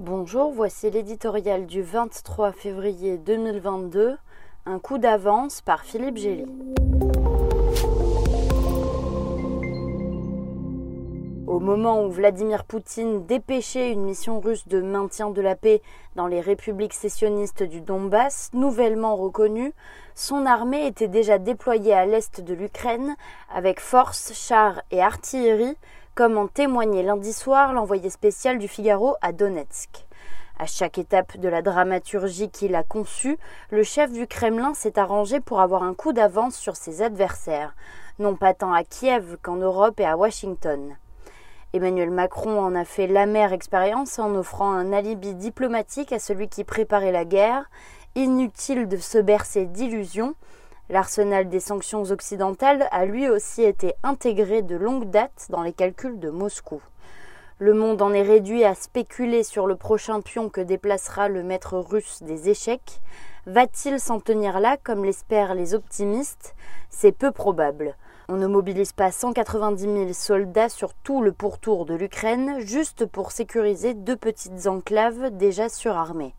Bonjour, 0.00 0.52
voici 0.52 0.88
l'éditorial 0.92 1.66
du 1.66 1.82
23 1.82 2.52
février 2.52 3.18
2022, 3.18 4.16
Un 4.64 4.78
coup 4.78 4.96
d'avance 4.96 5.60
par 5.60 5.82
Philippe 5.82 6.18
Gély. 6.18 6.46
Au 11.48 11.58
moment 11.58 12.04
où 12.04 12.10
Vladimir 12.10 12.62
Poutine 12.62 13.26
dépêchait 13.26 13.90
une 13.90 14.04
mission 14.04 14.38
russe 14.38 14.68
de 14.68 14.80
maintien 14.80 15.30
de 15.30 15.40
la 15.40 15.56
paix 15.56 15.82
dans 16.14 16.28
les 16.28 16.40
républiques 16.40 16.94
sécessionnistes 16.94 17.64
du 17.64 17.80
Donbass, 17.80 18.50
nouvellement 18.52 19.16
reconnues, 19.16 19.72
son 20.14 20.46
armée 20.46 20.86
était 20.86 21.08
déjà 21.08 21.38
déployée 21.38 21.92
à 21.92 22.06
l'est 22.06 22.40
de 22.40 22.54
l'Ukraine 22.54 23.16
avec 23.52 23.80
force, 23.80 24.32
chars 24.32 24.80
et 24.92 25.02
artillerie 25.02 25.76
comme 26.18 26.36
en 26.36 26.48
témoignait 26.48 27.04
lundi 27.04 27.32
soir 27.32 27.72
l'envoyé 27.72 28.10
spécial 28.10 28.58
du 28.58 28.66
Figaro 28.66 29.14
à 29.20 29.30
Donetsk. 29.30 30.04
À 30.58 30.66
chaque 30.66 30.98
étape 30.98 31.36
de 31.36 31.48
la 31.48 31.62
dramaturgie 31.62 32.50
qu'il 32.50 32.74
a 32.74 32.82
conçue, 32.82 33.38
le 33.70 33.84
chef 33.84 34.10
du 34.10 34.26
Kremlin 34.26 34.74
s'est 34.74 34.98
arrangé 34.98 35.38
pour 35.38 35.60
avoir 35.60 35.84
un 35.84 35.94
coup 35.94 36.12
d'avance 36.12 36.56
sur 36.56 36.74
ses 36.74 37.02
adversaires, 37.02 37.76
non 38.18 38.34
pas 38.34 38.52
tant 38.52 38.72
à 38.72 38.82
Kiev 38.82 39.36
qu'en 39.42 39.54
Europe 39.54 40.00
et 40.00 40.06
à 40.06 40.16
Washington. 40.16 40.96
Emmanuel 41.72 42.10
Macron 42.10 42.58
en 42.64 42.74
a 42.74 42.84
fait 42.84 43.06
l'amère 43.06 43.52
expérience 43.52 44.18
en 44.18 44.34
offrant 44.34 44.72
un 44.72 44.92
alibi 44.92 45.36
diplomatique 45.36 46.12
à 46.12 46.18
celui 46.18 46.48
qui 46.48 46.64
préparait 46.64 47.12
la 47.12 47.26
guerre. 47.26 47.70
Inutile 48.16 48.88
de 48.88 48.96
se 48.96 49.18
bercer 49.18 49.66
d'illusions, 49.66 50.34
L'arsenal 50.90 51.50
des 51.50 51.60
sanctions 51.60 52.04
occidentales 52.04 52.88
a 52.92 53.04
lui 53.04 53.28
aussi 53.28 53.62
été 53.62 53.92
intégré 54.02 54.62
de 54.62 54.74
longue 54.74 55.10
date 55.10 55.48
dans 55.50 55.62
les 55.62 55.74
calculs 55.74 56.18
de 56.18 56.30
Moscou. 56.30 56.80
Le 57.58 57.74
monde 57.74 58.00
en 58.00 58.14
est 58.14 58.22
réduit 58.22 58.64
à 58.64 58.74
spéculer 58.74 59.42
sur 59.42 59.66
le 59.66 59.76
prochain 59.76 60.22
pion 60.22 60.48
que 60.48 60.62
déplacera 60.62 61.28
le 61.28 61.42
maître 61.42 61.76
russe 61.76 62.22
des 62.22 62.48
échecs. 62.48 63.02
Va-t-il 63.46 64.00
s'en 64.00 64.18
tenir 64.18 64.60
là, 64.60 64.78
comme 64.82 65.04
l'espèrent 65.04 65.54
les 65.54 65.74
optimistes? 65.74 66.54
C'est 66.88 67.12
peu 67.12 67.32
probable. 67.32 67.94
On 68.30 68.36
ne 68.36 68.46
mobilise 68.46 68.92
pas 68.92 69.10
190 69.10 69.82
000 69.82 70.12
soldats 70.14 70.70
sur 70.70 70.94
tout 70.94 71.20
le 71.20 71.32
pourtour 71.32 71.84
de 71.84 71.94
l'Ukraine 71.94 72.60
juste 72.60 73.04
pour 73.04 73.32
sécuriser 73.32 73.92
deux 73.92 74.16
petites 74.16 74.66
enclaves 74.66 75.36
déjà 75.36 75.68
surarmées. 75.68 76.34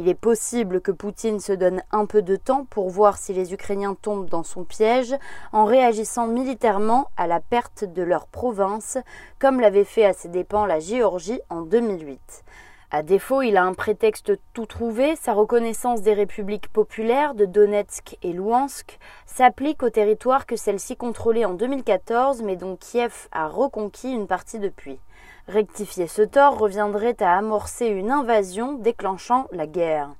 Il 0.00 0.08
est 0.08 0.14
possible 0.14 0.80
que 0.80 0.92
Poutine 0.92 1.40
se 1.40 1.52
donne 1.52 1.82
un 1.92 2.06
peu 2.06 2.22
de 2.22 2.34
temps 2.34 2.64
pour 2.64 2.88
voir 2.88 3.18
si 3.18 3.34
les 3.34 3.52
Ukrainiens 3.52 3.94
tombent 4.00 4.30
dans 4.30 4.42
son 4.42 4.64
piège 4.64 5.14
en 5.52 5.66
réagissant 5.66 6.26
militairement 6.26 7.10
à 7.18 7.26
la 7.26 7.38
perte 7.38 7.84
de 7.84 8.02
leur 8.02 8.26
province, 8.26 8.96
comme 9.38 9.60
l'avait 9.60 9.84
fait 9.84 10.06
à 10.06 10.14
ses 10.14 10.30
dépens 10.30 10.64
la 10.64 10.80
Géorgie 10.80 11.42
en 11.50 11.60
2008. 11.60 12.18
À 12.92 13.04
défaut, 13.04 13.40
il 13.42 13.56
a 13.56 13.62
un 13.62 13.72
prétexte 13.72 14.32
tout 14.52 14.66
trouvé, 14.66 15.14
sa 15.14 15.32
reconnaissance 15.32 16.02
des 16.02 16.12
républiques 16.12 16.66
populaires 16.66 17.34
de 17.34 17.44
Donetsk 17.44 18.18
et 18.22 18.32
Louhansk 18.32 18.98
s'applique 19.26 19.84
au 19.84 19.90
territoire 19.90 20.44
que 20.44 20.56
celle-ci 20.56 20.96
contrôlait 20.96 21.44
en 21.44 21.54
2014 21.54 22.42
mais 22.42 22.56
dont 22.56 22.74
Kiev 22.74 23.28
a 23.30 23.46
reconquis 23.46 24.10
une 24.10 24.26
partie 24.26 24.58
depuis. 24.58 24.98
Rectifier 25.46 26.08
ce 26.08 26.22
tort 26.22 26.58
reviendrait 26.58 27.14
à 27.20 27.38
amorcer 27.38 27.86
une 27.86 28.10
invasion 28.10 28.72
déclenchant 28.72 29.46
la 29.52 29.68
guerre. 29.68 30.10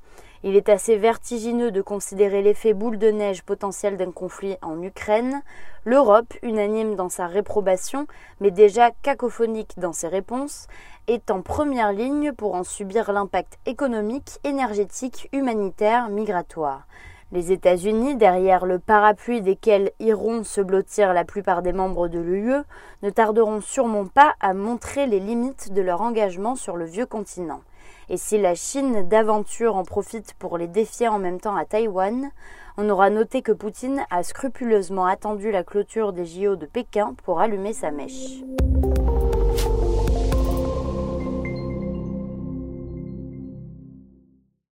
Il 0.42 0.56
est 0.56 0.70
assez 0.70 0.96
vertigineux 0.96 1.70
de 1.70 1.83
considérer 1.83 2.41
l'effet 2.41 2.72
boule 2.72 2.96
de 2.98 3.10
neige 3.10 3.42
potentiel 3.42 3.98
d'un 3.98 4.10
conflit 4.10 4.56
en 4.62 4.82
Ukraine. 4.82 5.42
L'Europe, 5.84 6.32
unanime 6.42 6.94
dans 6.94 7.10
sa 7.10 7.27
réprobation, 7.27 8.06
mais 8.41 8.50
déjà 8.50 8.91
cacophonique 9.02 9.78
dans 9.78 9.92
ses 9.92 10.08
réponses, 10.08 10.66
est 11.08 11.30
en 11.30 11.42
première 11.42 11.92
ligne 11.92 12.32
pour 12.32 12.55
en 12.55 12.64
subir 12.64 13.12
l'impact 13.12 13.58
économique, 13.66 14.38
énergétique, 14.42 15.28
humanitaire, 15.32 16.08
migratoire. 16.08 16.86
Les 17.32 17.52
États-Unis, 17.52 18.16
derrière 18.16 18.66
le 18.66 18.80
parapluie 18.80 19.40
desquels 19.40 19.92
iront 20.00 20.42
se 20.42 20.60
blottir 20.60 21.12
la 21.12 21.24
plupart 21.24 21.62
des 21.62 21.72
membres 21.72 22.08
de 22.08 22.18
l'UE, 22.18 22.62
ne 23.04 23.10
tarderont 23.10 23.60
sûrement 23.60 24.06
pas 24.06 24.34
à 24.41 24.52
montrer 24.52 25.06
les 25.06 25.20
limites 25.20 25.72
de 25.72 25.80
leur 25.80 26.00
engagement 26.00 26.56
sur 26.56 26.76
le 26.76 26.86
vieux 26.86 27.06
continent. 27.06 27.60
Et 28.08 28.16
si 28.16 28.36
la 28.36 28.56
Chine 28.56 29.08
d'aventure 29.08 29.76
en 29.76 29.84
profite 29.84 30.34
pour 30.40 30.58
les 30.58 30.66
défier 30.66 31.06
en 31.06 31.20
même 31.20 31.40
temps 31.40 31.54
à 31.54 31.64
Taïwan, 31.64 32.32
on 32.76 32.90
aura 32.90 33.10
noté 33.10 33.42
que 33.42 33.52
Poutine 33.52 34.04
a 34.10 34.24
scrupuleusement 34.24 35.06
attendu 35.06 35.52
la 35.52 35.62
clôture 35.62 36.12
des 36.12 36.26
JO 36.26 36.56
de 36.56 36.66
Pékin 36.66 37.14
pour 37.24 37.40
allumer 37.40 37.72
sa 37.72 37.92
mèche. 37.92 38.42